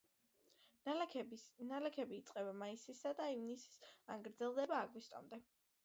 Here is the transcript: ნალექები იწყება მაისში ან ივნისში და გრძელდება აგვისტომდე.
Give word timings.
ნალექები 0.89 2.17
იწყება 2.21 2.55
მაისში 2.63 2.97
ან 3.13 3.25
ივნისში 3.35 3.79
და 4.09 4.19
გრძელდება 4.27 4.85
აგვისტომდე. 4.89 5.45